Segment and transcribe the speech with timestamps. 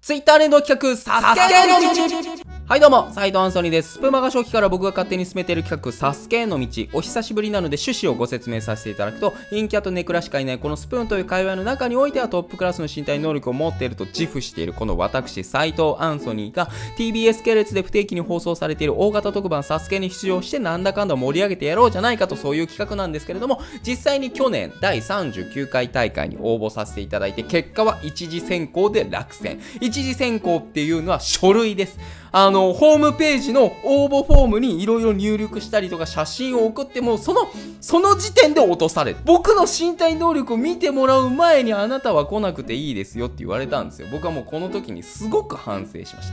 [0.00, 3.94] ツイッター連動企画、サスケの道はいどうも、斉藤アンソニーです。
[3.94, 6.86] スプマガ初期から僕が勝手に進めている企画、サスケへの道。
[6.92, 29.58] お久しぶりなので趣旨をご説明させていただくと、陰キャとネクラしかいないこのスプーンという会話の中においてはトップクラスの身体能力を持っていると自負しているこの私、斉藤アンソニーが TBS 系列で不定期に放送されている大型特番サスケに出場してなんだかんだ盛り上げてやろうじゃないかとそういう企画なんですけれども、実際に去年第39回大会に応募させていただいて、結果は一次選考で落選。
[29.80, 31.98] 一次選考っていうのは書類です。
[32.32, 37.48] あの、のホームページの応募フォームにいろいろ入力したりとか写真を送っても、その、
[37.80, 39.18] その時点で落とされる。
[39.24, 44.08] 僕の身体能力を見てもらう前にあなたは来なくていいですよって言われたんですよ。
[44.12, 46.28] 僕はもうこの時にすごく反省しまし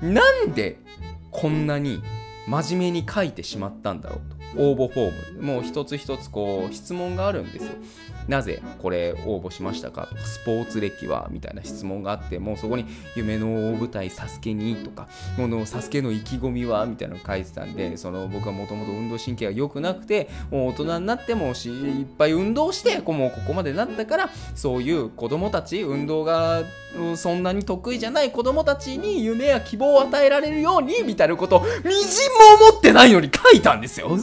[0.00, 0.06] た。
[0.06, 0.78] なんで
[1.30, 2.02] こんなに
[2.46, 4.36] 真面目に書いてしまったんだろうと。
[4.58, 5.42] 応募フォーム。
[5.42, 7.72] もう一つ一つこう質問があるんですよ。
[8.28, 26.64] なぜこれ応募しましたかとか、スポーツ歴はみたいな質問があって、もうそこに夢の大舞台サスケにとか、このサスケの意気込みはみたいなの書いてたんで、その僕はもともと運動神経が良くなくて、もう大人になってもいっぱい運動して、もうここまでなったから、そういう子供たち、運動が
[27.14, 34.08] そんなに得意じゃない子供たちに夢や希望を与えられるようにみたいなことをみじんも思ってないのに書いたんですよ。
[34.14, 34.20] もう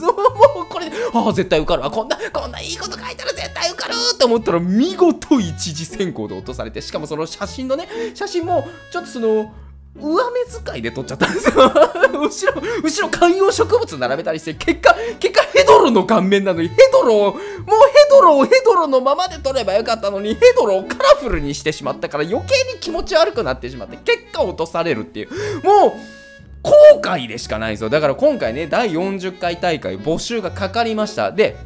[0.70, 1.92] これで、ああ、絶対受かるわ。
[1.92, 9.54] こんな、こんないいこと書いたら絶対受かると思ったら見事一次選考で落とされて、しかもその写真のね、写真もちょっとその、
[9.96, 17.40] 上目遣いで撮っちゃったんですよ 後ろ、後ろ観葉植物並べたりして、結果、結果ヘドロの顔面なのに、ヘドロを、もうヘ
[18.10, 25.30] ドロをヘドロのままで撮ればよかったのに、ヘドロをカラフルにしてしまったから余計に気持ち悪くなってしまって、結果落とされるっていう。
[25.64, 26.23] もう、
[26.64, 27.90] 後悔でしかないんですよ。
[27.90, 31.32] だから今回ね、第40回大会募集がかかりました。
[31.32, 31.58] で、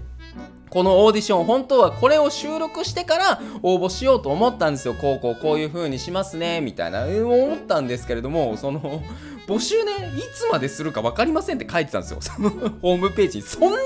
[0.69, 4.93] このオーディション、本当はこれを収録してから応募しようと思ったんですよ。
[4.93, 9.01] こうこうこういう風にしますね、みたいな、思ったんですけれども、その、
[9.47, 12.17] 募集ね、いつまでするか分かりませんって書いてたんですよ。
[12.19, 13.43] そのホームページに。
[13.43, 13.77] そんな、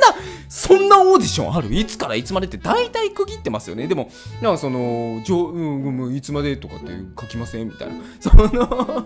[0.50, 1.72] そんなオーディションある？
[1.72, 3.88] いつからいつまでって大体区切ってますよね。
[3.88, 4.10] でも、
[4.42, 6.88] なんかその、じょうん、いつまでとかって
[7.20, 7.68] 書きません？
[7.68, 7.94] みたいな。
[8.20, 9.06] その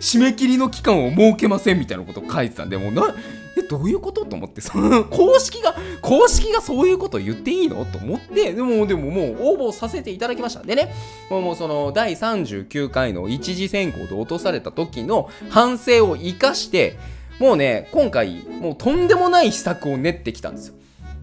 [0.00, 1.80] 締め切りの期間を設けません？
[1.80, 3.12] みたいなこと書いてたんで、もうな、
[3.70, 10.64] どういうことと思って、その、公式が、公式がそういうこと言っていいのと思って、でも、でももう応募させていただきました。
[10.64, 10.92] でね、
[11.30, 16.98] もうその、第39回の一次選考で落とされた時の反省を生かして、
[17.38, 20.74] もうね、今回、もうとんでもない施策を練ってきたんですよ。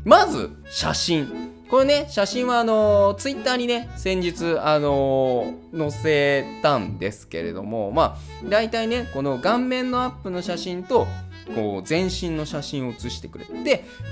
[0.05, 1.51] まず、写真。
[1.69, 11.07] これね、写真はあのー、ツイッターにね、先日、あのー、載せたんですけれども、まあ、大体ね、この顔面のアップの写真と、
[11.53, 13.53] こう全身の写真を写してくれて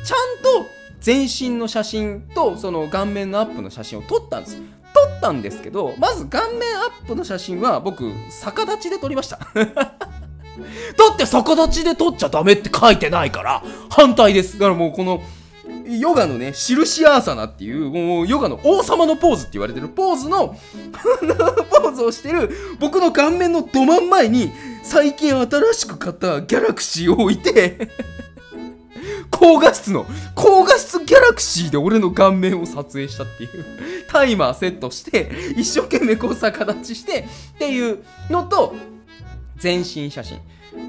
[0.03, 0.67] ちゃんと
[0.99, 4.57] 全身の写真とその顔面のアップの写真を撮ったんです。
[4.57, 9.39] 撮ったんですけどまず顔面アップの写真は僕逆立ちで撮りました。
[9.55, 14.53] だって逆立ちで撮っちゃダメって書いてないから反対です。
[14.57, 15.21] だからもうこの
[15.87, 20.55] ヨガのね、印アーサナっていう、もうヨガの王様のポーズって言われてるポーズの
[21.69, 24.51] ポーズをしてる僕の顔面のど真ん前に
[24.85, 27.89] 最近新しく買ったギャラクシーを置いて
[29.31, 33.65] 高画質の、高画質ギャラクシーで俺の顔面を撮影したっていう
[34.07, 37.25] タイマーセットして、一生懸命こう逆立ちして
[37.55, 38.75] っていうのと、
[39.57, 40.39] 全身写真。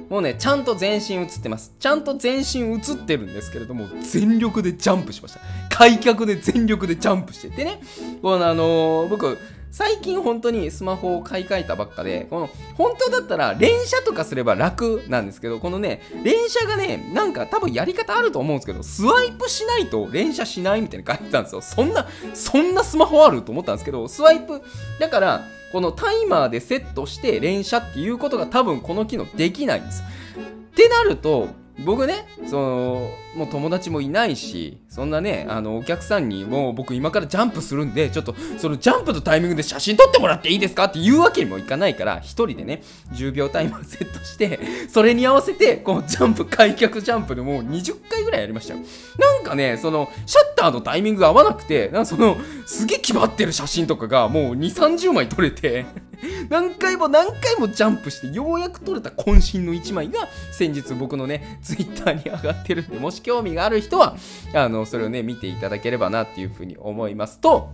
[0.09, 1.75] もうね、ちゃんと全身映ってます。
[1.79, 5.41] ちゃんと全身映ってるんですけれども、全力でジャンプしました。
[5.71, 7.81] 開脚で全力でジャンプしててね、
[8.23, 9.39] このあのー、僕、
[9.71, 21.61] 最近本当にスマホを買い替えたばっかで、この、本当だったら連射とかすれば楽なんですけど、このね、連射がね、なんか多分やり方あると思うんですけど、スワイプしないと連射しないみたいな書いてたんですよ。
[21.61, 24.63] そんな、そんなスマホあると思ったんですけど、スワイプ、
[24.99, 30.03] だから、このタイマーでセットして連射っていうことが多分この機能できないんです。
[30.03, 31.49] ってなると、
[31.85, 40.85] 僕ね、その、もう友達もいないし、そんなね、あの、お客さんにもう僕今からジャンプするんで、ちょっとそのジャンプのタイミングで写真撮ってもらっていいですか？
[40.85, 42.83] って言うわけにもいかないから、一人でね、
[43.13, 48.81] 10秒タイマーセットして、それに合わせて、こうジャンプ、開脚ジャンプでもう20回ぐらいやりましたよ。
[49.19, 55.85] なんかね、その、シャッターのタイミングが合わなくて、なんかその、すげえ決まってる写真とかがもう2、30枚撮れて
[56.49, 64.17] 何回も何回もジャンプしてようやく撮れた渾身の1枚が先日僕のねツイッターに上がってるんでもし興味がある人は
[64.55, 67.39] あのそれをね見ていただければなっていうふうに思います。
[67.41, 67.71] と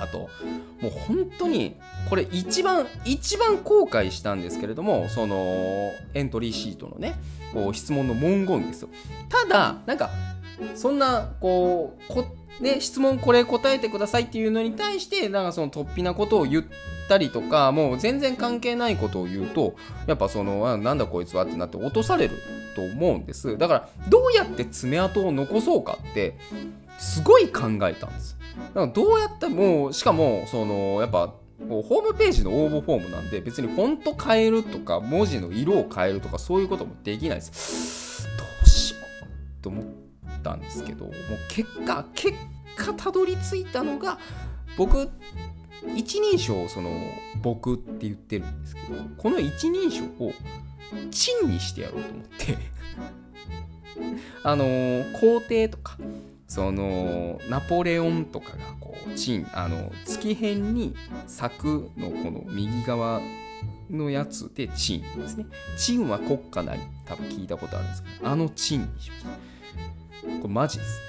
[0.00, 0.30] あと
[0.80, 1.76] もう本当に
[2.08, 7.14] これ一番一番後悔したんですけれどもそのエントリーシートのね
[7.52, 8.88] こう質問の文言ですよ。
[9.28, 10.10] ただなんか
[10.74, 12.24] そんなこうこ
[12.60, 16.64] ね、質問これ答えてくださいっていうのに対してなんかその突飛なことを言っ
[17.08, 19.76] たりとかもう全然関係ないことを言うと
[20.06, 22.34] やっぱそのなんだこいつはってなって落とされる。
[22.78, 23.58] と思うんです。
[23.58, 26.36] だからどうやって爪痕を残そうかって
[26.98, 28.38] すごい考えたんです。
[28.74, 31.34] だからどうやってもしかもそのやっぱ
[31.68, 38.28] ホームページの応募フォームなんで別にフォント変えるとか文字の色を変えるとかそういうこともできないです。
[38.36, 39.84] どうしようと思っ
[40.44, 41.14] たんですけどもう
[41.48, 42.34] 結果結
[42.76, 44.18] 果たどり着いたのが
[44.76, 45.10] 僕
[45.94, 46.90] 一人称をその
[47.42, 50.32] 僕って言ってるんですけどこの一人称を
[51.10, 52.58] チンにしてやろうと思って。
[54.44, 54.64] あの
[55.20, 55.98] 皇帝とか
[56.46, 60.94] そのナポレオンとかがこうチンあの月辺に
[61.26, 63.20] 咲くのこの右側
[63.90, 65.46] のやつでチンですね。
[65.76, 69.28] チンは国家なり多分聞いたことあるんですけどあのチンにしました。
[70.40, 71.00] これマジです。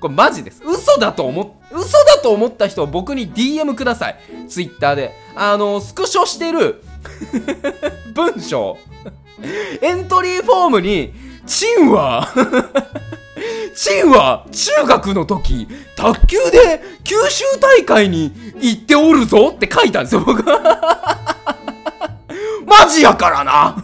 [0.00, 0.62] これマジです。
[0.64, 4.18] 嘘だと思っ嘘だと思った人は僕に DM ください。
[4.48, 5.14] ツイッターで。
[5.36, 6.82] あのスクショしてる
[8.14, 8.76] 文章。
[9.80, 11.14] エントリーフォームに
[11.46, 12.28] チンは
[13.74, 15.66] チンは中学の時
[15.96, 20.44] 卓球で九州大会に行っておるぞって書いたんですよ僕。
[22.66, 23.76] マジやからな。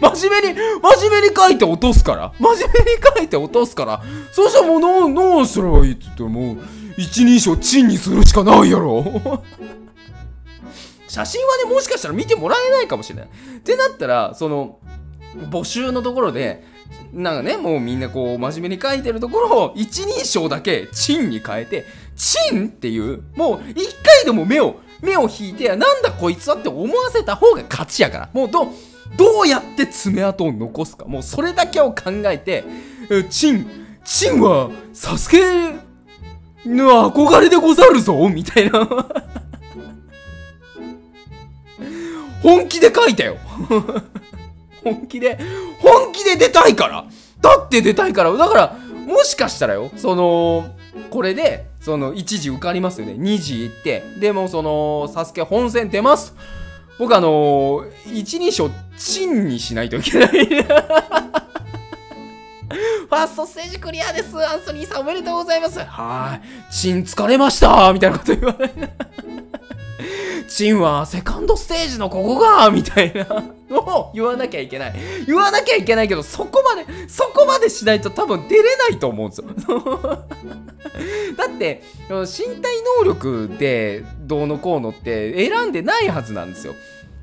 [0.00, 2.32] 真面目に、真面目に書いて落とすから。
[2.38, 4.02] 真面目に書いて落とすから。
[4.32, 6.56] そしたらもう、な、なすればいいって言ってもう、
[6.96, 9.04] 一人称チンにするしかないやろ。
[11.06, 13.26] 写真はね、もしかしたら見てもらえないかもしれない。
[13.26, 14.78] ってなったら、その、
[15.50, 16.64] 募集のところで、
[17.12, 21.86] なんかね、もうみんなこう、真面目に書いてるところを、一人称だけ、チンに変えて、
[22.16, 28.30] チンっていう、もう、一回でも目を、目を引いて、なんだこいつはって思わせた方が勝ちやから。
[28.32, 28.72] もうど、
[29.16, 31.04] どうやって爪痕を残すか。
[31.06, 32.64] もうそれだけを考えて、
[33.30, 33.68] チン、
[34.04, 35.40] チンは、サスケ
[36.66, 38.86] の憧れでござるぞみたいな
[42.42, 43.36] 本気で書いたよ
[44.84, 45.38] 本気で、
[45.80, 47.04] 本気で出たいから
[47.40, 48.76] だって出たいからだから、
[49.06, 50.66] もしかしたらよ、その、
[51.10, 53.12] これで、その、1時受かりますよね。
[53.12, 56.34] 2時行って、でもその、サスケ本戦出ます。
[56.98, 60.30] 僕あのー、一人称、チンにしないといけない。
[63.08, 64.36] ファーストステージクリアです。
[64.36, 65.78] アンソニーさんおめでとうございます。
[65.78, 66.72] はい。
[66.72, 68.72] チン疲れましたみたいなこと言われる。
[70.48, 74.94] チンはセカンドステージのここがみたいなのを言わなきゃいけない。
[75.26, 79.46] 言わなきゃいけないけど、そこまで、そこまでしないと多分出れないと思うんですよ。
[81.36, 86.74] だって、身体能力でどうのこうのって選んでないはずなんですよ。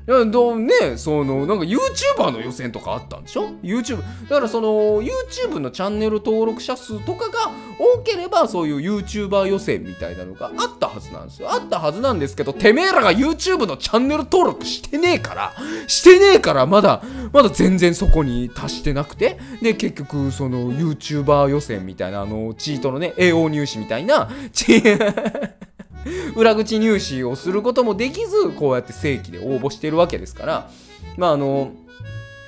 [0.08, 11.52] いやどねそのなんか YouTuber の予選とかあったんでしょ？YouTube だからその YouTube のチャンネル登録者数とかが多ければそういう YouTuber 予選みたいなのがあったはずなんですよ。
[11.52, 15.54] あったはずなんですけどてめえらが YouTube のチャンネル登録してねえから
[15.88, 25.65] してねえからまだまだ全然そこに達してなくてで結局その YouTuber 予選みたいなあのチートのね AO 入試みたいなチー
[26.36, 30.70] 裏口入試をすることもできずこうやって正規で応募してるわけですから。
[31.16, 31.70] まああの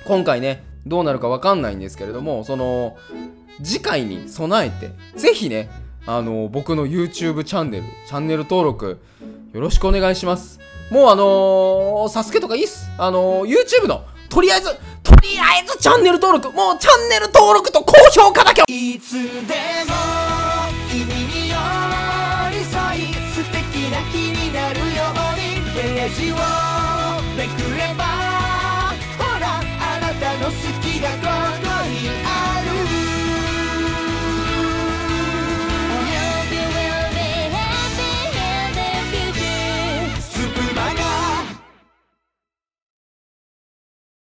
[0.05, 2.97] 今回ねどうなるか分かんないんですけれどもその
[3.61, 5.69] 次回に備えてぜひね
[6.05, 8.99] あの僕の YouTube チャンネルチャンネル登録
[9.53, 10.59] よろしくお願いします。
[10.91, 12.89] もうあのー、サスケとかいいっす。
[12.97, 14.69] あのー、YouTube のとりあえず
[15.03, 16.55] とりあえずチャンネル登録。
[16.55, 18.63] もうチャンネル登録と高評価だけ。
[18.67, 19.55] いつで
[19.87, 20.18] も
[25.81, 26.68] にペ